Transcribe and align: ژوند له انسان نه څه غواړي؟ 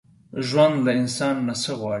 ژوند 0.47 0.75
له 0.85 0.91
انسان 1.01 1.35
نه 1.47 1.53
څه 1.63 1.71
غواړي؟ 1.79 1.89